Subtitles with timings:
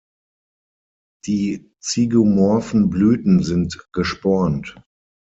[1.27, 4.81] Die zygomorphen Blüten sind gespornt.